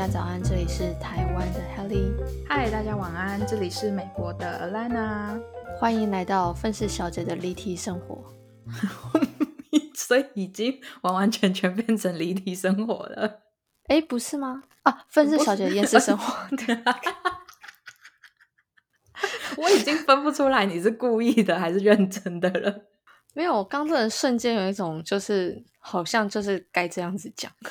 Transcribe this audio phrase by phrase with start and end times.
[0.00, 2.10] 家早安，这里是台湾的 Helly，
[2.48, 5.38] 嗨，大家晚安，这里是美国的 Alana，
[5.78, 8.24] 欢迎来到愤世小姐的离题生活。
[9.94, 13.42] 所以已经完完全全变成离题生活了。
[13.88, 14.62] 哎，不是吗？
[14.84, 16.34] 啊，愤世小姐的厌世生活。
[19.58, 22.74] 我已经分不出来你是故意的还是认真的了。
[23.34, 27.52] 没有，刚真的瞬间有一种就是好像就是该这样子讲。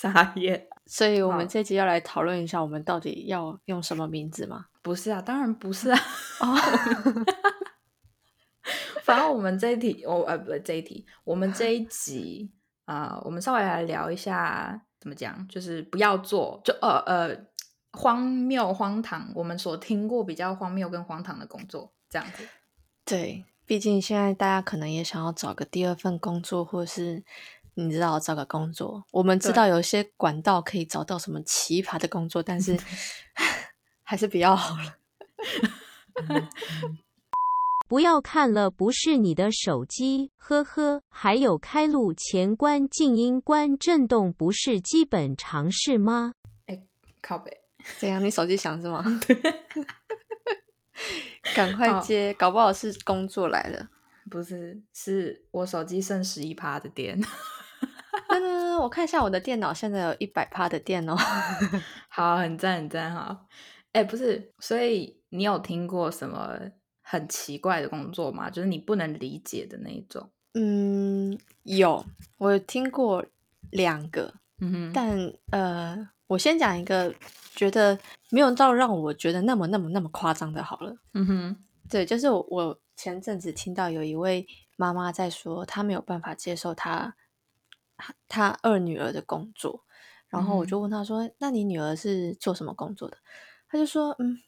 [0.00, 0.68] 傻眼。
[0.86, 4.66] 所以我们这集要来讨论一下，我们到底要用什么名字吗？
[4.80, 5.98] 不是啊，当然不是啊。
[6.40, 6.56] 哦。
[9.02, 12.50] 反正我们这一题，我呃不这一题，我们这一集
[12.84, 17.34] 啊，我们稍微来聊一下怎么讲，就是不要做，就呃呃
[17.92, 22.46] 荒谬荒唐，我们所听过比较荒谬跟荒唐的工作，这样子。
[23.06, 27.24] 对，毕竟现在大家可能也想要找个第二份工作，或是
[27.80, 29.04] 你知道找个工作。
[29.12, 32.76] 我们知道有一些管道可以找到什么奇葩的工作，但是
[34.02, 34.96] 还是比较好了。
[37.86, 41.02] 不要看了，不是你的手机，呵呵。
[41.08, 46.32] 还有开录前关静音、关震动，不是基本常识吗？
[46.66, 46.82] 哎，
[47.22, 47.60] 靠北，
[47.98, 48.22] 怎样？
[48.22, 49.04] 你手机响是吗？
[51.54, 53.88] 赶快接，搞不好是工作来了。
[54.28, 57.18] 不是，是我手机剩十一趴的电。
[58.28, 61.16] 噔噔，我看一下我的电脑，现在有一百趴的电哦。
[62.08, 63.46] 好，很赞，很赞，哈。
[63.92, 66.58] 哎，不是，所以你有听过什么？
[67.10, 70.28] 很奇怪的工作吗，就是你不能理解的那一种。
[70.52, 72.04] 嗯，有，
[72.36, 73.24] 我有听过
[73.70, 77.14] 两个，嗯哼，但呃，我先讲一个，
[77.54, 80.94] 觉得没有到让我觉得那么那么那么夸张的，好了。
[81.14, 81.56] 嗯哼，
[81.88, 87.16] 对，就是我前阵子听到有一位妈妈在说，她没有办法接受她
[88.28, 89.84] 她二女儿的工作，
[90.28, 93.18] 然后我就问她说：“那你女儿是做什么工作的？”
[93.68, 94.38] 她就说：“嗯，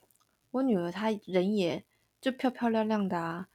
[0.51, 1.85] 我女儿她人也。”
[2.21, 3.49] 就漂漂亮亮的啊，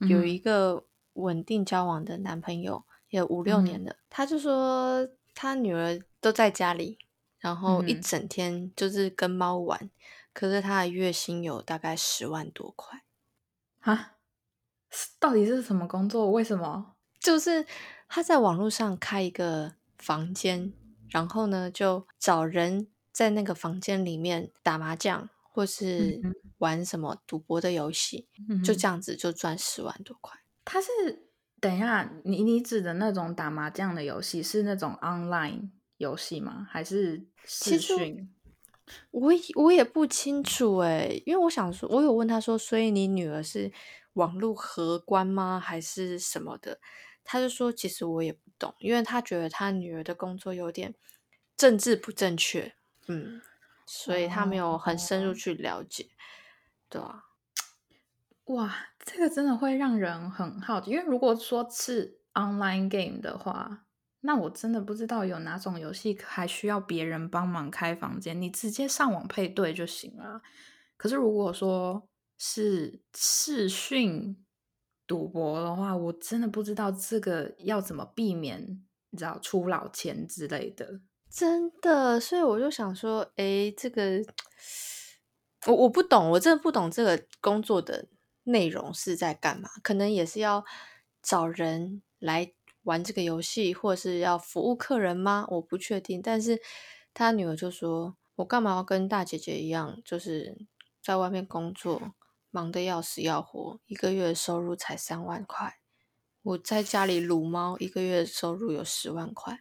[0.00, 3.96] 有一个稳定交往的男朋友，也五六年了。
[4.10, 6.98] 他就说他女儿都在家里，
[7.38, 9.88] 然后一整天就是跟猫玩，
[10.34, 13.00] 可是他的月薪有大概十万多块
[13.80, 14.16] 啊！
[15.18, 16.30] 到底是什么工作？
[16.30, 16.96] 为什么？
[17.18, 17.64] 就是
[18.10, 20.74] 他在网络上开一个房间，
[21.08, 25.30] 然后呢就找人在那个房间里面打麻将。
[25.52, 26.22] 或是
[26.58, 28.28] 玩什么赌博的游戏，
[28.64, 30.32] 就这样子就赚十万多块。
[30.64, 30.88] 他是
[31.60, 36.68] 等一下，你你指的那种打麻将的游戏是那种 online 游戏吗？
[36.70, 38.32] 还是视讯？
[39.10, 43.72] 我我也不清楚哎，因为我想说，我有问他说，所以你女儿是
[44.12, 45.58] 网络荷官吗？
[45.58, 46.78] 还是什么的？
[47.24, 50.94] 他就说，其实我也不懂，因为他觉得他女儿的工作有点
[51.56, 52.74] 政治不正确。
[53.06, 53.40] 嗯。
[53.92, 56.10] 所以他没有很深入去了解，
[56.88, 57.24] 对啊，
[58.44, 63.84] 哇，这个真的会让人很好奇，因为如果说是 online game 的话，
[64.20, 70.40] 那我真的不知道有哪种游戏还需要别人帮忙开房间，你直接上网配对就行了。
[70.96, 72.08] 可是如果说
[72.38, 74.36] 是视讯
[75.10, 81.00] 赌博的话，我真的不知道这个要怎么避免，你知道出老千之类的。
[81.28, 84.24] 真的，所以我就想说，哎，这个
[85.66, 88.06] 我我不懂，我真的不懂这个工作的
[88.44, 89.68] 内容是在干嘛？
[89.82, 90.64] 可能也是要
[91.20, 92.52] 找人来
[92.84, 95.44] 玩这个游戏，或者是要服务客人吗？
[95.50, 96.22] 我不确定。
[96.22, 96.60] 但是
[97.12, 100.56] 他女儿就说：“我干嘛要跟大姐姐一样，就是
[101.02, 102.14] 在外面工作，
[102.50, 105.78] 忙得要死要活，一个月收入才三万块。
[106.42, 109.60] 我在家里撸猫，一个月收入有十万块。”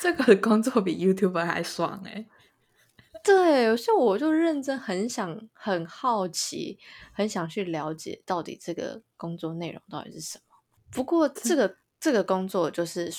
[0.00, 2.26] 这个工作比 YouTuber 还爽哎！
[3.22, 6.78] 对，所以我就认真很想、很好奇、
[7.12, 10.44] 很想去了解到底这个工作内容到底是什么。
[10.90, 13.10] 不过，这个这个工作就是，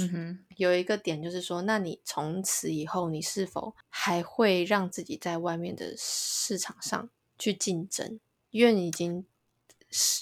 [0.00, 8.18] 嗯哼，有一个点就是说，那你从此以后，你是否还会让自己在外面的市场上去竞争？
[8.50, 9.26] 因为你已经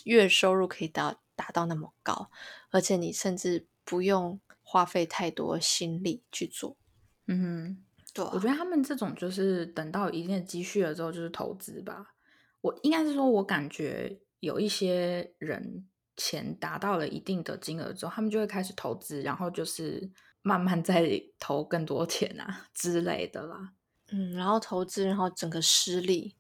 [0.05, 2.31] 月收入可以达达到那么高，
[2.70, 4.41] 而且你甚至不用。
[4.65, 6.79] 花费太多心力去做，
[7.26, 7.85] 嗯哼，
[8.15, 12.15] 对，我觉得他们这种就是等到一定的积蓄了之后，就是投资吧。
[12.62, 15.87] 我应该是说，我感觉有一些人
[16.17, 20.11] 钱达到了一定的金额之后，他们就会开始投资，然后就是
[20.43, 23.73] 慢慢再 投更多钱啊 之类的啦。
[24.11, 26.37] 嗯，然后投资，然后整个失利。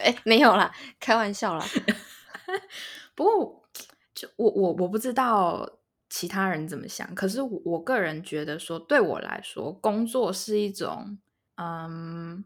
[0.00, 1.64] 哎， 没有啦，开玩笑啦。
[3.14, 3.68] 不过，
[4.14, 5.74] 就我我我不知道。
[6.10, 11.18] 其他人怎么想，可是我个人觉得说，对我来说，工作是一种，
[11.56, 12.42] 嗯，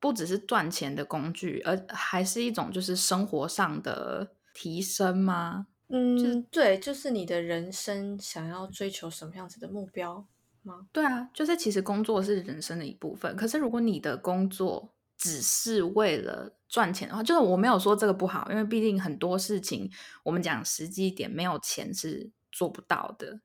[0.00, 5.66] 不只是赚钱的工具，而还是一种就是生活上的提升吗？
[5.88, 10.26] 嗯，对，就是你的人生想要追求什么样子的目标
[10.62, 10.86] 吗？
[10.90, 13.36] 对啊，就是其实工作是人生的一部分。
[13.36, 19.90] 可是如果你的工作只是为了赚钱的话，就是我没有说这个不好，因为毕竟很多事情
[20.22, 22.30] 我们讲实际一点，没有钱是。
[22.56, 23.40] 做不到的，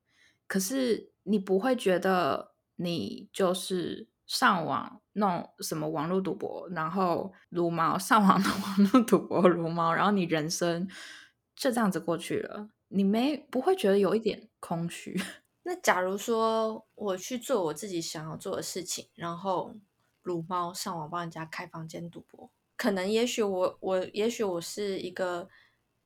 [0.45, 10.87] 可是你不会觉得你就是上网弄什么网络赌博，然后撸猫， 上网弄网络赌博撸猫，然后你人生
[11.55, 15.19] 就这样子过去了，你没不会觉得有一点空虚？
[15.63, 19.75] 那假如说我去做我自己想要做的事情，然后
[20.21, 25.49] 撸猫上网帮人家开房间赌博，可能也许我我也许我是一个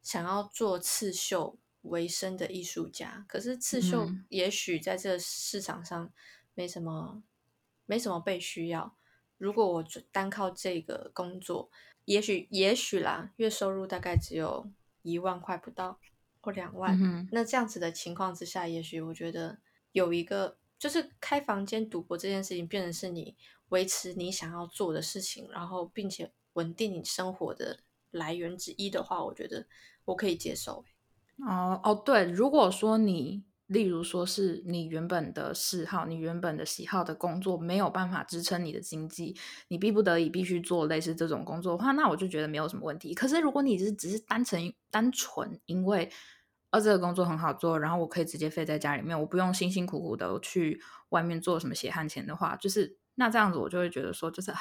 [0.01, 1.57] 想要做刺绣。
[1.83, 6.09] 为生的艺术家，可是刺绣也许在这市场上
[6.53, 7.21] 没什么，
[7.85, 8.95] 没什么被需要。
[9.37, 11.69] 如果我单靠这个工作，
[12.05, 14.69] 也许也许啦，月收入大概只有
[15.01, 15.99] 一万块不到
[16.41, 16.97] 或两万。
[17.01, 19.59] 嗯那这样子的情况之下，也许我觉得
[19.91, 23.35] 有一个就是开房间赌博这件事情，变成是你
[23.69, 27.79] 维持你想要做的事情，然后并且稳定你生活的
[28.11, 29.65] 来源之一的话，我觉得
[30.05, 30.85] 我可以接受。
[31.39, 33.43] 哦哦，对，如果说你，
[33.73, 39.35] 例如说是你原本的嗜好，你原本的喜好的工作没有办法支撑你的经济，
[39.67, 43.13] 你逼不得已必须做类似这种工作的话，那我就觉得没有什么问题。
[43.13, 46.09] 可是如果你是只是单纯单纯因为，
[46.69, 50.79] 呃，这个工作很好做，然后我可以直接废在家里面，我不用辛辛苦苦的去
[51.09, 54.53] 外面做什么血汗钱的话，就是那这样子我就会觉得说，就是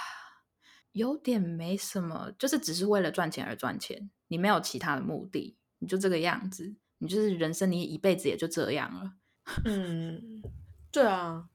[0.93, 5.57] 有点没什么，就是只是为了赚钱而赚钱，你没有其他的目的。
[5.79, 9.13] 你就这个样子，你就是人生，你一辈子也就这样了。
[9.67, 10.41] 嗯，
[10.93, 11.49] 对啊，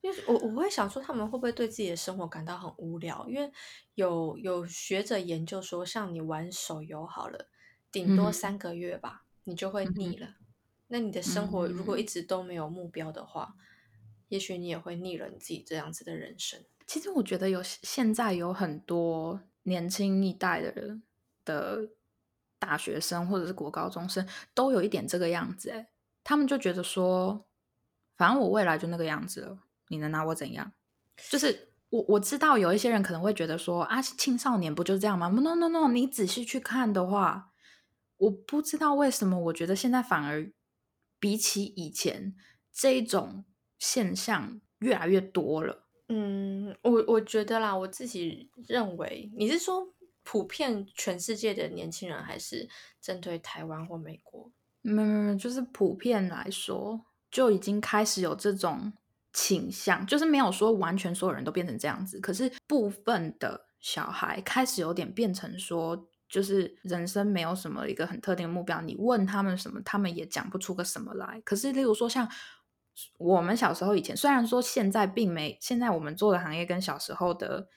[0.00, 3.24] 因为我我会想说，他们会不会对自己的生活感到很无聊？
[3.28, 3.48] 因为
[3.94, 7.46] 有有学者研究说，像你玩手游好了，
[7.92, 10.34] 顶多三个月吧，你就会腻了。
[10.88, 13.54] 那你的生活如果一直都没有目标的话，
[14.26, 16.60] 也许你也会腻了你自己这样子的人生。
[16.88, 21.04] 其实我觉得有现在有很多年轻一代的人
[21.44, 21.90] 的。
[22.60, 24.24] 大学生或者是国高中生
[24.54, 25.88] 都有一点这个样子，哎，
[26.22, 27.46] 他们就觉得说，
[28.16, 29.58] 反正我未来就那个样子了，
[29.88, 30.70] 你能拿我怎样？
[31.28, 37.50] 就是我我知道有一些人可能会觉得说，啊，青少年不就这样吗？No No No，你仔细去看的话，
[38.18, 40.52] 我不知道为什么，我觉得现在反而
[41.18, 42.36] 比起以前
[42.72, 43.44] 这一种
[43.78, 45.88] 现象越来越多了。
[46.08, 49.94] 嗯，我我觉得啦，我自己认为，你是说？
[50.22, 52.68] 普遍全世界的年轻人还是
[53.00, 54.50] 针对台湾或美国？
[54.82, 57.00] 没没没，就是普遍来说
[57.30, 58.92] 就已经开始有这种
[59.32, 71.40] 倾向，就是没有说完全所有人都变成这样子，可是部分的小孩开始有点变成说，就是人生没有什么一个很特定的目标，你问他们什么，他们也讲不出个什么来。
[71.44, 72.28] 可是例如说像
[73.18, 77.68] 我们小时候以前，虽然说现在并没，现在我们做的行业跟小时候的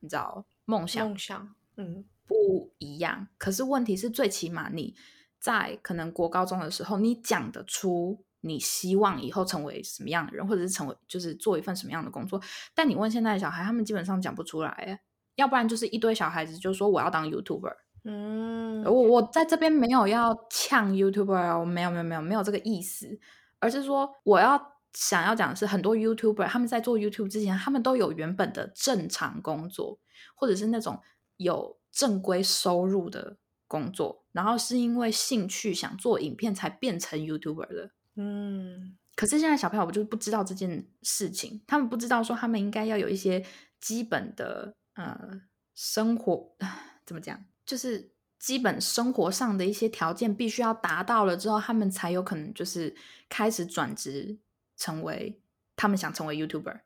[0.00, 1.54] 你知道梦想梦想。
[1.76, 3.28] 嗯，不一样。
[3.38, 4.94] 可是问题是最起码你
[5.38, 12.40] 在可能国高中的时候，你讲得出你希望以后成为什么样的人，或者是成为就是做一份什么样的工作。
[12.74, 15.00] 但你问现在的小孩，他们基本上讲不出来。
[15.36, 17.74] 要不然就是一堆小孩子就说我要当 YouTuber。
[18.04, 23.18] 嗯，我我在这边没有要呛 YouTuber，我没有没有没有没有这个意思，
[23.58, 24.60] 而是说我要
[24.92, 29.98] 想要讲的是，很多 YouTuber 他们在做 YouTube 之前，他们都有原本的正常工作，
[30.34, 31.00] 或者是那种。
[31.36, 33.36] 有正规收入的
[33.66, 37.90] 工作，然后是因为兴趣想做影片才变成 YouTuber 的。
[38.16, 43.44] 嗯，可是现在小朋友我就不知道这件事情，他们不知道说他们应该要有一些
[43.80, 45.40] 基本的呃
[45.74, 46.54] 生活，
[47.06, 52.94] 怎么讲，就是基本生活上的一些条件必须要达到了之后，他们才有可能就是
[53.28, 54.38] 开始转职
[54.76, 55.40] 成为
[55.74, 56.80] 他们想成为 YouTuber。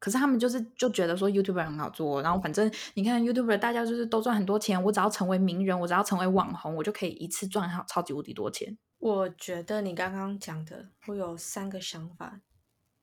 [0.00, 8.78] 可是他们就是就觉得说 YouTuber 很好做，然后反正你看 YouTuber 大家就是都赚很多钱，我只要成为名人，我只要成为网红，我就可以一次赚好超级无敌多钱。
[8.98, 12.40] 我觉得你刚刚讲的，我有三个想法。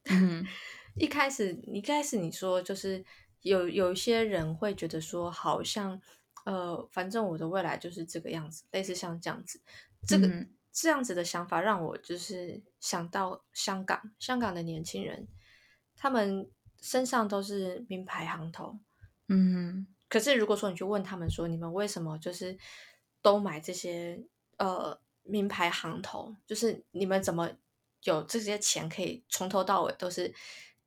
[0.09, 0.45] 嗯，
[0.95, 3.03] 一开始一开始你说就是
[3.41, 5.99] 有有一些人会觉得说，好像
[6.45, 9.59] 呃，反正我的未来就是这个样子，类似像这样子，
[10.07, 10.29] 这个
[10.71, 15.27] 这样子的想法让我就是想到香港，香港的年轻人，
[15.97, 16.49] 他们。
[16.85, 18.77] 身上都是名牌行头，
[19.27, 22.55] 嗯，可是如果说你去问他们说，你们为什么就是
[23.23, 24.23] 都买这些
[24.57, 27.49] 呃名牌行头，就是你们怎么
[28.03, 30.31] 有这些钱可以从头到尾都是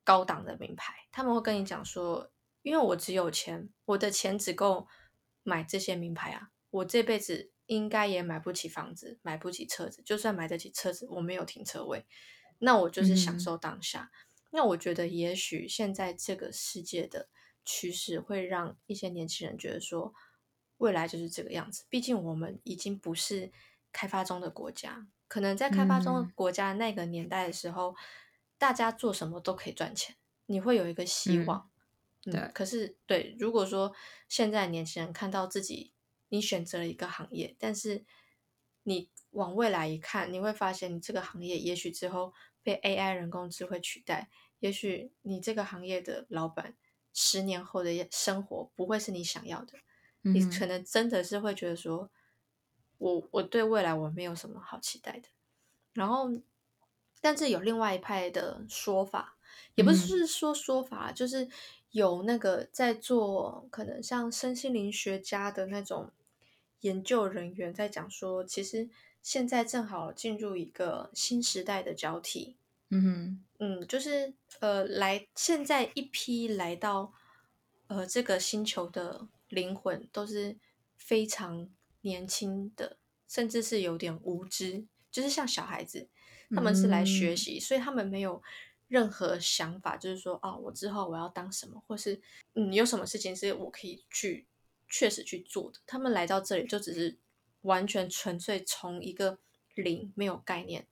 [0.05, 2.31] 高档的名牌，他们会跟你讲说，
[2.62, 4.87] 因为我只有钱，我的钱只够
[5.43, 12.07] 买这些名牌啊，我这辈子应该也买不起房子，买不起车子，就算买得起车子，我没有停车位，
[12.61, 14.12] 那我就是享受当下。
[14.50, 17.28] 那我觉得，也许现在这个世界的
[17.67, 20.14] 趋势会让一些年轻人觉得说，
[20.78, 21.85] 未来就是这个样子。
[21.90, 23.52] 毕竟我们已经不是
[23.93, 27.95] 开发中的国家，可能在开发中的国家那个年代的时候，
[28.57, 31.71] 大家做什么都可以赚钱，你会有一个希望。
[32.23, 33.95] 对，可是对，如果说
[34.28, 35.93] 现在年轻人看到自己，
[36.31, 38.07] 你选择了一个行业，但是
[38.85, 42.33] 你往未来一看，你会发现你这个行业也许之后。
[42.62, 44.28] 被 AI 人工智慧取代，
[44.60, 46.74] 也许你这个行业的老板
[47.12, 49.74] 十年后的生活不会是你想要的，
[50.22, 52.10] 你可能真的是会觉得说，
[52.98, 55.28] 我我对未来我没有什么好期待的。
[55.94, 56.30] 然后，
[57.20, 59.36] 但是有另外一派的说法，
[59.74, 61.48] 也不是说说法，就是
[61.90, 66.12] 有那个在做可能像身心灵学家的那种
[66.80, 68.88] 研究人员在讲说，其实
[69.22, 72.56] 现在正好进入一个新时代的交替。
[72.90, 77.12] 嗯哼，嗯，就是呃，来现在一批来到
[77.88, 80.56] 呃这个星球的灵魂都是
[80.96, 81.68] 非常
[82.00, 82.96] 年轻的，
[83.28, 86.08] 甚至是有点无知，就是像小孩子，
[86.54, 88.42] 他们是来学习，所以他们没有
[88.87, 92.18] 任何想法，就是说啊，我之后我要当什么，或是
[92.54, 94.46] 嗯，有什么事情是我可以去
[94.88, 95.78] 确实去做的。
[95.87, 97.18] 他们来到这里就只是
[97.68, 99.38] 完全纯粹从一个
[99.75, 100.87] 零没有概念。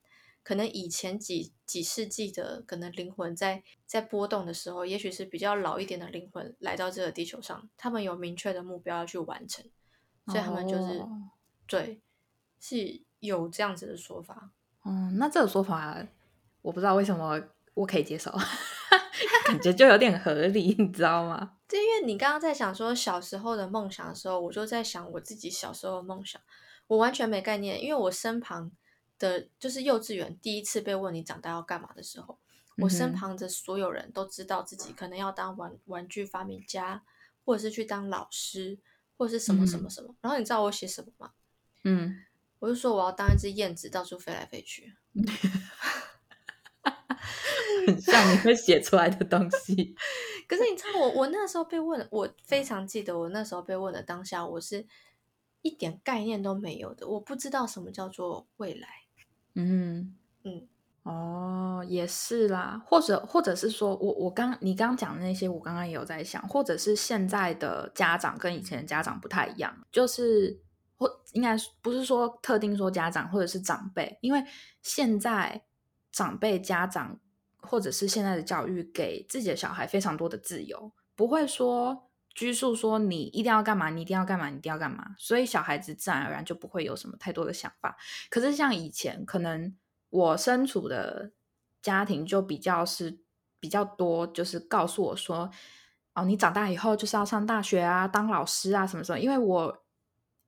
[0.44, 9.64] 可能以前几几世纪的可能灵魂在在波动的时候，也许是比较老一点的灵魂来到这个地球上，他们有明确的目标要去完成，
[10.26, 11.04] 所以他们就是
[11.66, 12.00] 对
[12.60, 14.50] 是有这样子的说法。
[14.84, 16.06] 嗯，那这个说法
[16.62, 17.42] 我不知道为什么
[17.74, 18.30] 我可以接受，
[19.46, 21.56] 感觉就有点合理，你知道吗？
[21.66, 26.40] 就因为你刚刚在想说小时候的梦想的时候，我就在想我自己小时候的梦想，
[26.88, 28.72] 我完全没概念，因为我身旁。
[29.18, 32.38] 的，就是幼稚园第一次被问你长大要干嘛的时候，
[32.76, 37.02] 我身旁的所有人都知道自己可能要当玩玩具发明家，
[37.42, 38.78] 或者是去当老师，
[39.16, 40.14] 或者是什么什么什么。
[40.20, 41.30] 然后你知道我写什么吗？
[41.84, 42.24] 嗯，
[42.58, 44.94] 我就说我要当一只燕子，到处飞来飞去。
[47.86, 49.94] 很像你会写出来的东西。
[50.46, 54.86] 可是你知道我，我那时候被问，我非常记得我那时候被问的当下，我是
[55.66, 58.88] 一点概念都没有的，我不知道什么叫做未来。
[59.54, 60.68] 嗯嗯
[61.02, 70.60] 哦，也是啦，或者或者是说，我我刚你刚刚讲的那些，我刚刚也有在想，或者是现在的家长跟以前的家长不太一样，就是
[70.96, 74.44] 或应该不是说特定说家长或者是长辈，因为
[74.82, 75.62] 现在
[76.10, 77.20] 长辈家长
[77.58, 82.05] 或者是现在的教育给自己的小孩非常多的自由，不会说
[82.36, 87.96] 拘束说你一定要干嘛，你一定要干嘛，你一定要干嘛，所以小孩子自然而然就不会有什么太多的想法。
[88.28, 89.74] 可是像以前，可能
[90.10, 91.32] 我身处的
[91.80, 93.18] 家庭就比较是
[93.58, 95.50] 比较多，就是告诉我说，
[96.14, 99.18] 哦，你长大以后就是要上大学啊，当老师啊，什么什么。
[99.18, 99.85] 因为我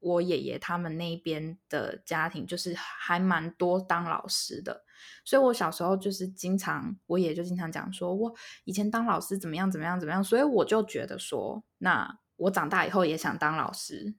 [0.00, 4.83] 我爷爷他们那边的家庭就是还蛮多当老师的，
[5.25, 8.33] 所以我小时候就是经常，我爷就经常讲说，我
[8.64, 14.14] 以前当老师怎么样怎么样怎么样，所以我就觉得说，那我长大以后也想当老师。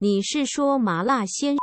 [0.00, 1.56] 你是说麻辣鲜？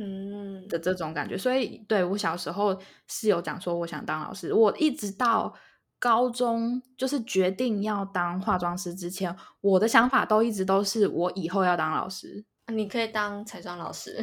[0.00, 4.52] 嗯的这种感觉，所以对我小时候是有讲说我想当老师。
[4.52, 5.52] 我一直到
[5.98, 12.44] 高中，就是决定要当化妆师之前，我的想法都一直都是我以后要当老师。
[12.68, 14.22] 你可以当彩妆老师，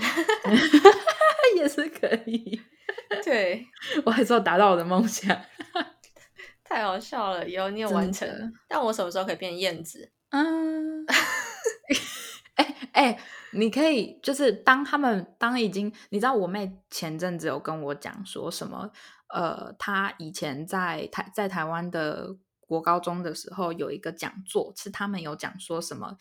[1.58, 2.62] 也是可以。
[3.24, 3.66] 对
[4.06, 5.36] 我还是要达到我的梦想，
[6.64, 8.54] 太好笑了，以后你也完成。
[8.68, 10.12] 但我什么时候可以变燕子？
[10.30, 11.06] 嗯，
[12.56, 13.20] 哎哎。
[13.58, 18.92] 你可以就是当他们当已经，你知道我妹前阵子有跟我讲说什么，
[19.34, 26.18] 呃，她以前在台在台湾的国高中的时候有一个讲座，是他们有讲说什么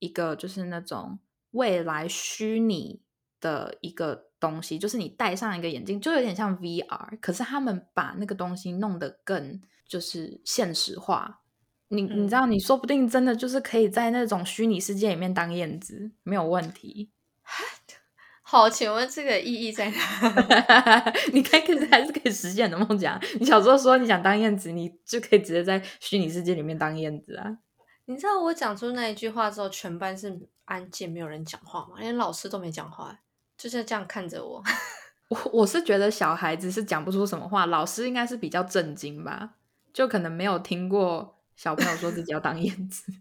[0.00, 1.20] 一个就是那种
[1.52, 3.00] 未来虚拟
[3.40, 11.40] 的一个东西，就是你戴上一个眼镜，就有点像 VR，可是他们把那个东西弄得更就是现实化。
[11.88, 17.10] 你你知道，你说不定真的就是可以在那种虚拟世界里面当燕子，没有问题。
[18.42, 21.12] 好，请问这个意义在哪？
[21.32, 23.20] 你可以 还是可以实现的梦想。
[23.40, 27.58] 你小时候说你想当燕子，你就可以直接在虚拟世界里面当燕子啊。
[28.06, 31.96] 你知道我讲出那一句话之后，全班是安静，没有人讲话吗？
[31.98, 33.18] 连老师都没讲话，
[33.58, 34.62] 就是这样看着我。
[35.28, 39.54] 我我是觉得小孩子是讲不出什么话，老师应该是比较震惊吧，
[39.92, 43.12] 就可能没有听过小朋友说自己要当燕子。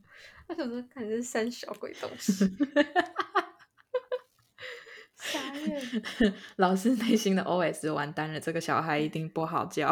[0.47, 2.47] 他可能看是三小鬼东西。
[5.17, 9.89] 傻眼， 老师内心的 OS 完蛋了，这个小孩一定不好教。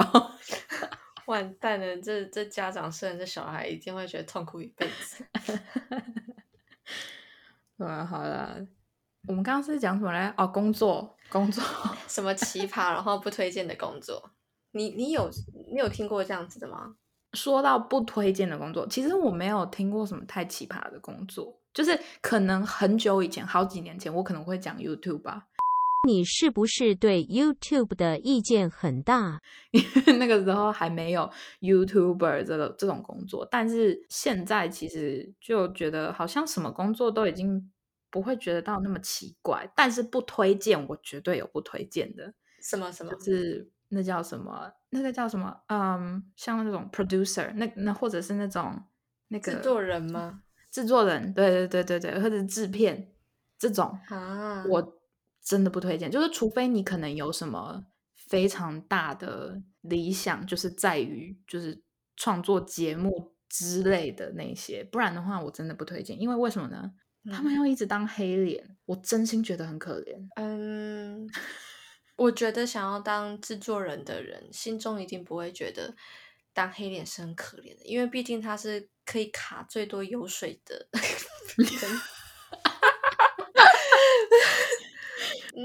[1.26, 5.26] 完蛋了，这这家长生了这小孩一定会觉得痛苦一辈子。
[7.84, 8.58] 啊，好了，
[9.28, 10.34] 我们刚刚是讲什么嘞？
[10.38, 11.64] 哦，工作，工作，
[12.08, 14.32] 什么奇葩，然后不推荐的工作，
[14.72, 15.30] 你你有
[15.72, 16.96] 你有听过这样子的吗？
[17.34, 25.48] 说到不推荐的工作，其实我没有听过什么太奇葩的工作，就是可能很久以前，好几年前，我可能会讲 YouTube 吧。
[26.06, 29.42] 你是不是对 YouTube 的意见很大？
[29.72, 31.30] 因为那个时候还没有
[31.62, 37.72] YouTuber 这个这种工作，但是现在其实就觉得好像什么工作都已经
[38.12, 42.34] 不会觉得到那么奇怪，但是不推荐，我绝对有不推荐的。
[42.62, 43.14] 什么什么？
[43.14, 44.70] 就是那叫什么？
[44.90, 45.58] 那个叫什么？
[45.68, 48.78] 嗯，像那种 producer，那那或者是那种
[49.30, 50.42] 那个制作人吗？
[50.70, 53.14] 制作人，对对对对对，或者制片
[53.58, 55.00] 这种啊，我。
[55.44, 57.84] 真的不推荐，就是除非你可能有什么
[58.16, 61.84] 非常大的理想，就是在于就是
[62.16, 66.20] 创作节目之类的那些，不然的话我真的不推荐。
[66.20, 66.94] 因为为什么呢？
[67.32, 70.16] 他们要一直当黑脸，我真心觉得很可怜。
[70.36, 71.30] 嗯，
[72.18, 75.96] 我觉得想要当制作人的人，心中一定不会觉得
[76.54, 80.88] 当黑脸是很可怜的，因为毕竟他是可以卡最多油水的。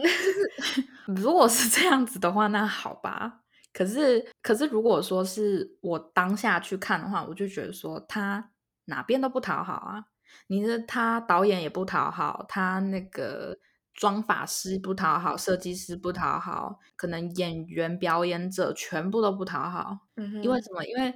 [0.02, 0.88] 就是
[1.22, 3.40] 如果是这样子的话，那好吧。
[3.72, 8.50] 可是，可是如果说是我当下去看的话，我就觉得说他
[8.86, 10.06] 哪边都不讨好啊。
[10.48, 13.58] 你的他导演也不讨好，他那个
[13.94, 19.98] 妆法师不讨好，设计师不讨好，可能演员、表演者全部都不讨好。
[20.16, 20.84] 嗯，因为什么？
[20.84, 21.12] 因为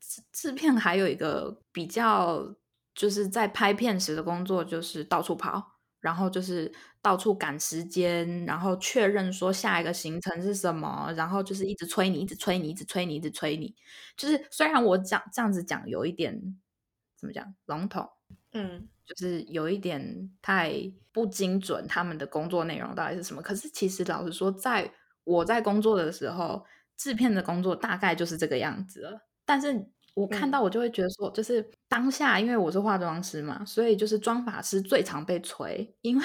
[0.00, 2.54] 制制片还有一个比较，
[2.94, 5.72] 就是在拍片时的工作就是到处跑。
[6.00, 6.70] 然后就是
[7.04, 13.76] 到处赶时间，然后确认说下一个行程是什么，然后就是一直催你，一直催你，一直催你，一直催你。
[14.16, 16.40] 就是虽然我讲这样子讲有一点
[17.14, 18.08] 怎么讲笼统，
[18.52, 20.72] 嗯，就是有一点太
[21.12, 23.42] 不精准，他们的工作内容到底是什么？
[23.42, 24.90] 可是其实老实说，在
[25.24, 26.64] 我在工作的时候，
[26.96, 29.28] 制片的工作大概就是这个样子了。
[29.44, 29.90] 但是。
[30.16, 36.24] 我看到我就会觉得说，就是当下，因为我是化妆师嘛，所以就是妆发师最常被催，因为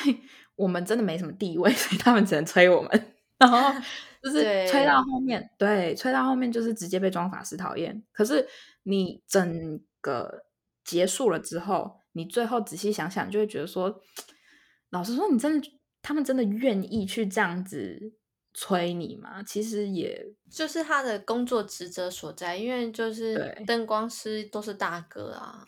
[0.60, 2.91] 我们真的没什么地位， 所以他们只能催我们。
[3.39, 3.74] 然后
[4.22, 8.04] 就是催到后面，对，催到后面就是直接被装法师讨厌。
[8.12, 8.45] 可是
[8.84, 10.43] 你整个
[10.84, 14.02] 结束了之后，你最后仔细想想，就会觉得说，
[14.91, 18.13] 老实说，你真的，他们真的愿意去这样子。
[18.60, 25.63] 催你嘛，其实也就是他的工作职责所在，因为就是灯光师都是大哥啊，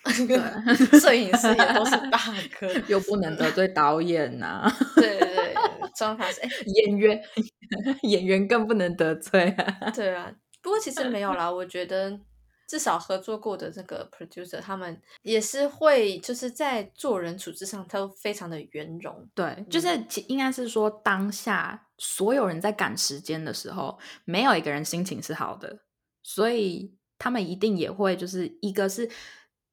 [1.00, 2.20] 摄影师也都是大
[2.60, 4.70] 哥，又不能得罪导演呐。
[4.98, 5.56] 对对对，
[5.96, 6.42] 妆发师，
[6.86, 7.22] 演员
[8.04, 9.90] 演员更不能得罪啊。
[9.92, 10.30] 对啊，
[10.62, 12.20] 不过其实没有啦，我觉得。
[12.68, 19.28] 至少合作过的这个 producer，他们也是会就是在做人处事上都非常的圆融。
[19.36, 19.90] 对，就是
[20.28, 25.84] 应该是说当下所有人在赶时间的时候，没有一个人心情是好的，
[26.24, 29.08] 所以他们一定也会就是一个是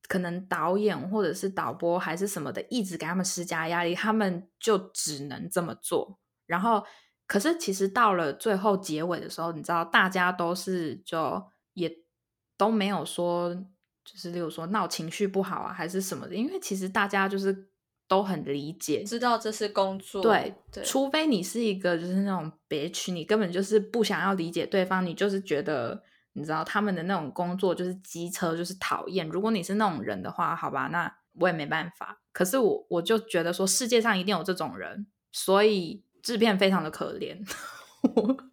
[0.07, 6.19] 可能导演或者是导播还是什么的，一直给他们施加压力，他们就只能这么做。
[6.47, 6.85] 然后，
[7.27, 12.05] 可是其实到了最后结尾的时候，你知道大家都是就也。
[12.59, 13.55] 都没有说，
[14.05, 17.68] 就是例如说闹情绪不好啊，还是什么的，因为其实大家就是
[18.09, 20.23] 都很理解，知道这是工作。
[20.23, 29.29] 对，对除非你是一个就是那种 bitch，你根本就是不想要理解对方，你就是觉得你知道他们的那种工作就是机车，就是讨厌。
[29.29, 32.19] 如果你是那种人的话，好吧，那我也没办法。
[32.33, 37.39] 可是我我就觉得说世界上一定有这种人，所以制片非常的可怜。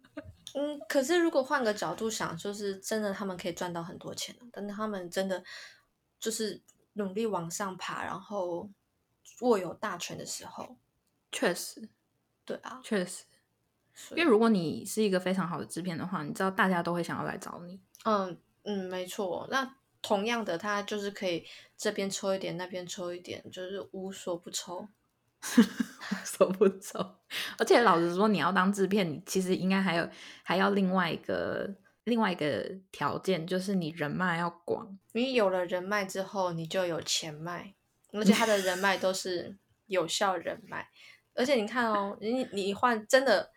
[0.54, 5.42] 嗯，可是如果换个角度想，就是真的，他们可以赚到很多钱等他们真的
[6.18, 6.62] 就是
[6.94, 8.68] 努力往上爬，然后
[9.40, 10.76] 握有大权的时候，
[11.32, 11.88] 确实，
[12.44, 13.24] 对啊，确实。
[14.10, 17.80] 因为如果你是一个非常好的制片的话，你知道大家都会想要来找你。
[18.04, 19.48] 嗯嗯，没错。
[19.50, 21.46] 那同样的，他就是可以
[21.76, 24.88] 这边抽一点，那边抽一点，就是无所不抽。
[25.46, 26.98] 无所不抽，
[27.58, 30.08] 而且老实说，你要当制片，你其实应该还有
[30.42, 31.72] 还要另外一个
[32.04, 34.98] 另外一个条件，就是你人脉要广。
[35.12, 37.75] 你有了人脉之后，你就有钱脉，
[38.16, 40.88] 而且他的人脉都是有效人脉。
[41.34, 43.50] 而且你看哦，你你换真的，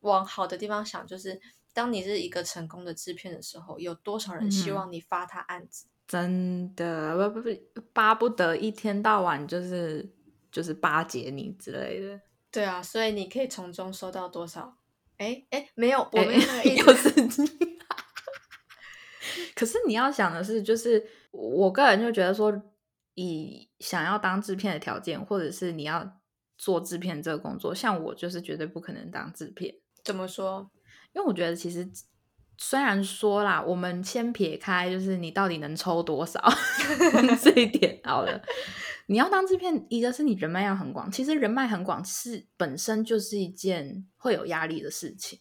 [0.00, 1.40] 往好的地方想，就是
[1.72, 5.86] 当你是一个成功的制片的时候，有多少人希望你发他案子？
[6.06, 10.06] 真的不不不，巴不得一天到晚就是
[10.52, 12.20] 就是巴结你之类的。
[12.50, 14.76] 对啊，所以你可以从中收到多少？
[15.16, 16.42] 哎哎，没有，我没有。
[19.54, 22.52] 可是你要想的是，就是我个人就觉得说，
[23.14, 26.20] 以想要当制片的条件，或者是你要
[26.56, 29.74] 做制片这个工作，像我就是绝对不可能当制片。
[30.02, 30.70] 怎么说？
[31.12, 31.88] 因为我觉得其实
[32.58, 36.40] 虽然说啦，我们先撇开，就是你到底能抽多少
[37.42, 38.42] 这一点好了。
[39.06, 45.40] 你要当制片，一个是你人脉要很广，其实人脉很广是本身就是一件会有压力的事情。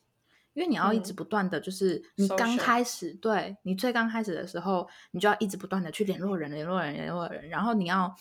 [0.54, 8.16] 因为你要一直不断的就是你刚开始对你最刚开始的时候，你就要一直不断的去联络人、联络人、联络人，然后你要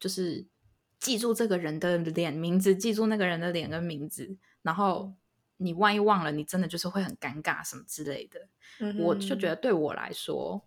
[0.00, 0.44] 就是
[0.98, 5.14] 记住这个人的脸、名字，记住那个人的脸跟名字，然后
[5.58, 8.40] 你万一忘了，你真的就是会很尴尬什么之类的。
[8.98, 10.60] 我就觉得对我来说，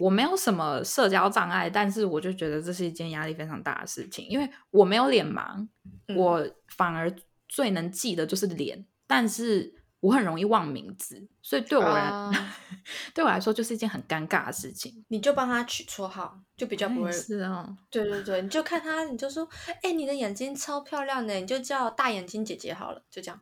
[0.00, 5.68] 我没有什么社交障碍，但是我就觉得这是一件压力非常大的事情，因为我没有脸盲，
[6.16, 7.14] 我反而
[7.46, 9.83] 最能记的就是脸，但是。
[10.04, 12.30] 我很容易忘名字，所以对我来
[13.14, 15.02] 对我来说就是一件很尴尬的事情。
[15.08, 17.66] 你就帮他取绰号，就比较不会是啊。
[17.88, 19.48] 对对对，你就看他，你就说，
[19.82, 23.40] 哎，你的眼睛超漂亮的，你就叫大眼睛姐姐好了，就这样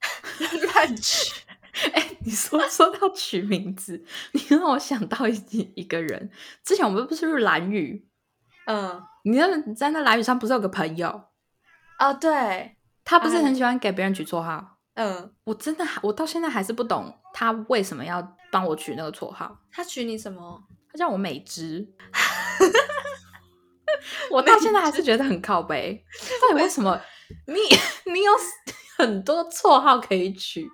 [0.74, 1.32] 乱取。
[1.94, 6.30] 哎，你说说到取名字，你让我想到一一个人。
[6.62, 8.06] 之前我们不是蓝雨，
[8.66, 11.08] 嗯，你那在那蓝雨上不是有个朋友
[11.98, 12.12] 哦？
[12.12, 14.75] 对，他不是很喜欢给别人取绰号。
[14.96, 19.56] 嗯，我真的，我到现在还是不懂他为什么要帮我取那个绰号。
[19.70, 20.62] 他取你什么？
[20.90, 21.86] 他叫我美芝。
[24.30, 26.02] 我到现在还是觉得很靠背。
[26.40, 26.98] 到底为什么？
[27.46, 28.32] 你你有
[28.96, 30.66] 很多绰号可以取，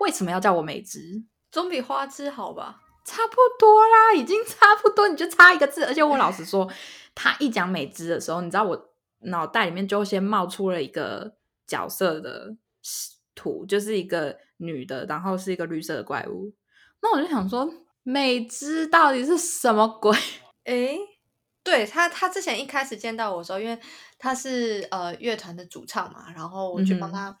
[0.00, 1.22] 为什么要叫我美芝？
[1.50, 2.80] 总比花枝好吧？
[3.04, 5.84] 差不多啦，已经差不多，你就差一个字。
[5.84, 6.70] 而且我老实说，
[7.14, 11.34] 他一讲美芝的时候，你知道我脑袋里面就先冒出了一个
[11.66, 12.56] 角色的。
[13.36, 16.52] 图就是一个女的，然后是一个绿色的怪物。
[17.00, 17.72] 那我就想说，
[18.02, 20.16] 美姿到底是什么鬼？
[20.64, 20.98] 诶，
[21.62, 23.78] 对他，他之前一开始见到我的时候，因为
[24.18, 27.38] 他是呃乐团的主唱嘛，然后我去帮他，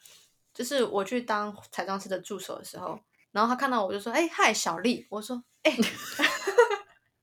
[0.54, 3.00] 就是我去当彩妆师的助手的时候，
[3.32, 5.72] 然后他看到我就说：“哎，嗨，小丽。”我说：“哎。”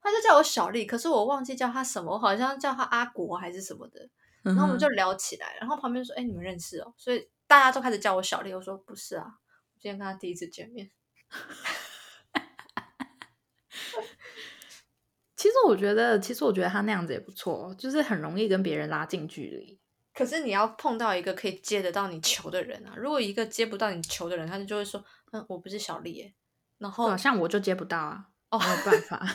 [0.01, 4.09] 他就叫我小丽，可是我忘记叫他什么，我好像叫他阿国还是什么的。
[4.41, 7.29] 然后我们就聊起来，然后旁边说：“哎，你们认识哦？”所以。
[7.47, 10.91] 大家都开始叫我小丽，我说不是啊，我今天跟他第一次见面。
[15.36, 19.79] 其实我觉得，其实我觉得他那样子也不错，就是很容易跟别人拉近距离。
[20.13, 22.93] 可是你要碰到一个可以接得到你球的人啊！
[22.95, 25.03] 如果一个接不到你球的人，他就就会说
[25.34, 26.34] ：“嗯，我不是小丽。”耶。
[26.77, 29.27] 然后像我就接不到啊，哦，没有办法，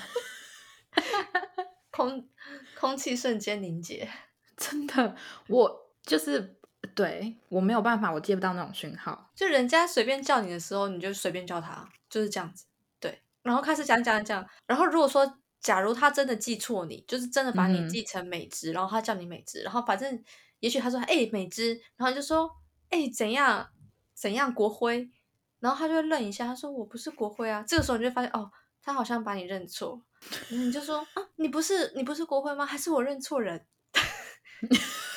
[1.90, 2.28] 空
[2.78, 4.08] 空气瞬间凝结，
[4.56, 5.16] 真的，
[5.48, 6.57] 我就是。
[6.94, 9.30] 对我没有办法，我接不到那种讯号。
[9.34, 12.64] 就人家随便叫你的时候，你就随便叫他，就是这样子。
[13.00, 20.22] 对，然后开始讲讲讲，然后如果说假如他真的记错你，就是真的把你记成美芝，然后他叫你美芝，然后反正
[20.60, 22.50] 也许他说哎美芝，然后就说
[22.90, 23.68] 哎怎样
[24.14, 25.10] 怎样国徽，
[25.60, 27.64] 然后他就会愣一下，他说我不是国徽啊。
[27.66, 28.50] 这个时候你就发现哦，
[28.82, 30.00] 他好像把你认错，
[30.50, 32.64] 你就说啊你不是你不是国徽吗？
[32.64, 33.66] 还是我认错人？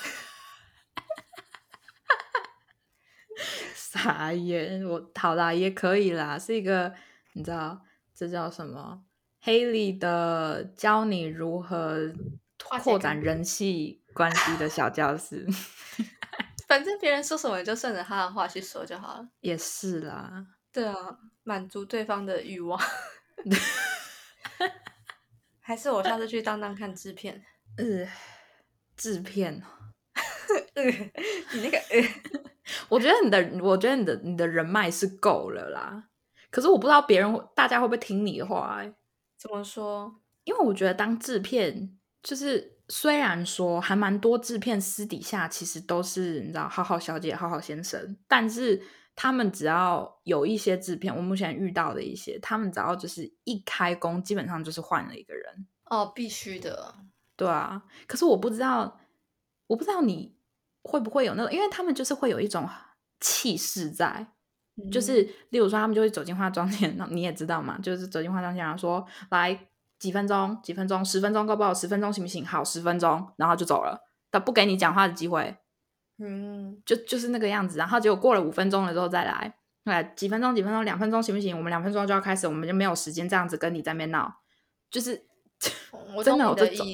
[3.91, 6.93] 傻眼，我好啦，也可以啦，是一个
[7.33, 7.77] 你知道
[8.15, 9.03] 这叫什么？
[9.41, 12.09] 黑里的教你如何
[12.55, 15.45] 扩展人际关系的小教室。
[16.69, 19.27] 反正别人说什么，你就顺着他的话去说就好了。
[19.41, 20.95] 也是啦，对啊，
[21.43, 22.81] 满足对方的欲望。
[25.59, 27.43] 还是我下次去当当看制片。
[27.75, 28.07] 呃，
[28.95, 29.61] 制片。
[31.53, 32.40] 你那个呃。
[32.91, 36.09] 我觉得你的，我觉得你的你的人脉是够了啦。
[36.49, 38.75] 可是我不知道别人大家会不会听你的话？
[38.81, 38.93] 哎，
[39.39, 40.13] 怎么说？
[40.43, 48.83] 因为我觉得当制片，就是虽然说还蛮多制片私底下其实都是你知道，好好小姐、好好先生，但是
[49.15, 55.65] 他们只要有一些制片，我目前遇到的一些，他们只要就是一开工，基本上就是换了一个人。
[55.85, 56.95] 哦，必须的，
[57.37, 57.83] 对啊。
[58.05, 58.99] 可是我不知道，
[59.67, 60.35] 我不知道你。
[60.83, 61.53] 会不会有那种？
[61.53, 62.67] 因为他们就是会有一种
[63.19, 64.27] 气势在，
[64.91, 69.67] 就是例如说，他们就会走进化妆间，那你也知道嘛，就是走进化妆间，然后说来
[69.99, 71.73] 几分钟，几分钟，十分钟够不够？
[71.73, 72.45] 十分钟行不行？
[72.45, 75.55] 好，十分钟，然后就走了，他不给你讲话的机会，
[76.17, 77.77] 嗯，就就是那个样子。
[77.77, 79.53] 然后结果过了五分钟了之后再来，
[79.85, 81.55] 对，几分钟几分钟，两分钟行不行？
[81.55, 84.41] 我们两分钟就要开始，我们就没有时间这样子跟你在那边闹，
[84.89, 85.27] 就是
[86.23, 86.87] 真的有这种。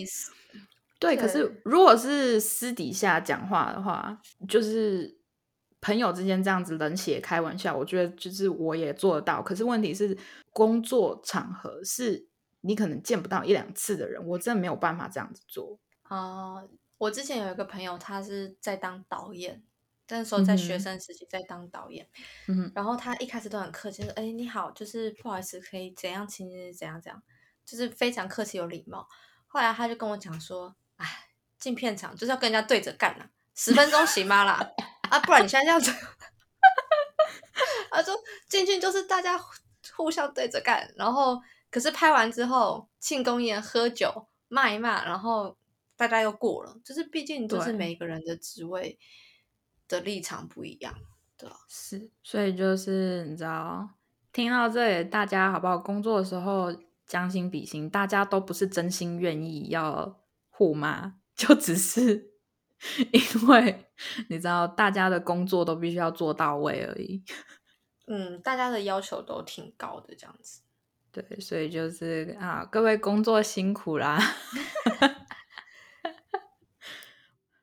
[1.00, 5.20] 对，可是如果是私底下讲话的话，就是
[5.80, 9.44] 朋友之间这样子冷血开玩笑，我觉得就是我也做得到。
[9.44, 10.18] 可是问题是，
[10.52, 12.28] 工作场合是
[12.62, 16.64] 你可能见不到一两次的人，我真的没有办法这样子做啊。
[16.98, 19.64] 我之前有一个朋友，他是在当导演，
[20.10, 22.08] 那时候在学生时期在当导演，
[22.48, 27.22] 嗯，然后他一开始都很客气，说：“哎，你好，就是不好意思，可以怎样请你怎样怎样，
[27.64, 29.08] 就是非常客气有礼貌。”
[29.46, 30.76] 后来他就跟我讲说。
[30.98, 34.70] 哎，进片场就是要跟人家对着干啊，十分钟行吗啦？
[35.10, 35.92] 啊，不然你现在这样子，
[37.90, 38.16] 他说
[38.50, 39.40] 进去就是大家
[39.96, 45.58] 互相对着干，然后可是拍完之后庆功宴喝酒骂一骂，然后
[45.96, 49.00] 大家又过了，就是毕竟就是每个人的职位
[49.88, 50.94] 的立场不一样，
[51.38, 53.90] 对是，所以就是你知道，
[54.34, 55.78] 听到这里，大家好不好？
[55.78, 60.20] 工作的时候将心比心，大家都不是真心愿意要。
[60.58, 62.32] 互骂 就只是
[63.12, 63.86] 因为
[64.28, 67.24] 你知道大家的工作都必须要做到位而已。
[68.10, 70.64] 嗯，大家的要求都挺高的，这样子。
[71.12, 74.18] 对，所以就是啊，各位工作辛苦啦。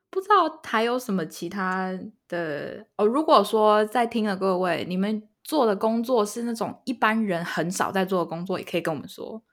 [0.09, 1.91] 不知道还有什么其他
[2.29, 3.05] 的哦？
[3.05, 9.43] 如果说在听的各位，你们做的工作是那种一般人很少在做的工作，也可以跟我们说。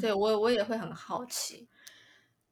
[0.00, 1.70] 对我，我也会很好奇。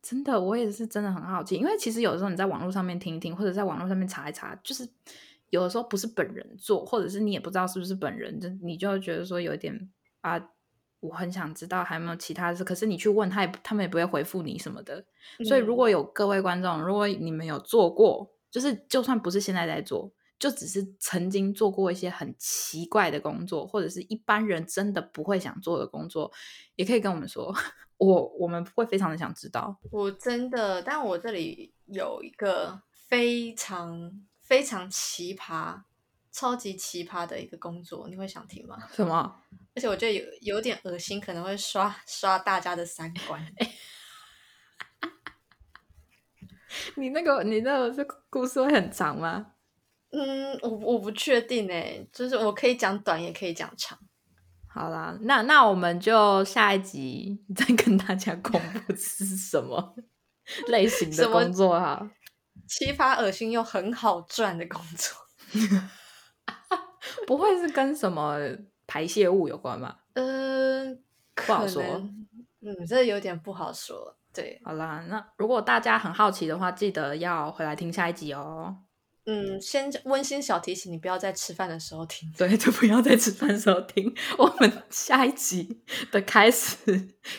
[0.02, 4.88] 真的，我也是真的很好奇，因为其实有的时候你在网络上面听一听，或者在网络上面查一查，就是
[5.50, 9.90] 有的时候不是本人做，或者是你也不知道是不是本人，就你就觉得说有点
[10.22, 10.40] 啊，
[11.00, 15.04] 我很想知道还有没有其他事，可是你去问他也，他们也不会回复你什么的。
[15.44, 26.32] 所以如果有各位观众，如果你们有做过，就是就算不是现在在做，就只是曾经做过一些很奇怪的工作，或者是一般人真的不会想做的工作，
[26.74, 27.54] 也可以跟我们说。
[27.98, 35.82] 我我们会非常的想知道，我真的，但我这里有一个非常非常奇葩、
[36.32, 38.78] 超级奇葩的一个工作，你会想听吗？
[38.94, 39.42] 什么？
[39.74, 43.46] 而且我觉得有有点恶心，可能会刷刷大家的三观。
[46.96, 49.52] 你那个你那个这故事会很长吗？
[50.10, 53.98] 嗯，我我不确定哎，就是我可以讲短，也可以讲长。
[54.72, 59.96] 好啦，那那我们就下一集 再跟大家公布是什么
[60.68, 62.10] 类型的工作哈，
[62.68, 65.16] 奇葩、恶心又很好赚的工作，
[67.26, 68.38] 不会是跟什么
[68.86, 70.04] 排泄物有关吧？
[70.14, 71.02] 嗯，
[71.34, 71.82] 不好说，
[72.60, 74.16] 嗯，这有点不好说。
[74.32, 78.76] 对，好啦，那如果大家很好奇的话，记得要回来听下一集哦。
[79.26, 82.32] 嗯，先温馨小提醒，你不要在吃饭的时候听。
[82.36, 84.12] 对，就不要在吃饭的时候听。
[84.38, 86.76] 我们下一集的开始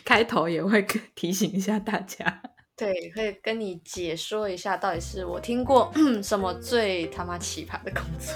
[0.06, 2.42] 开头也会提醒一下大家。
[2.78, 5.92] 对，会跟你解说一下，到底是我听过
[6.24, 8.34] 什么最他妈奇葩的工作。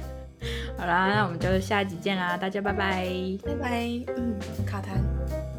[0.76, 3.06] 好啦，那我们就下一集见啦，大家拜拜，
[3.44, 3.86] 拜拜。
[4.16, 5.49] 嗯，卡痰。